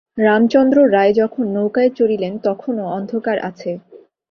[0.19, 3.71] রামচন্দ্র রায় যখন নৌকায় চড়িলেন, তখনাে অন্ধকার আছে।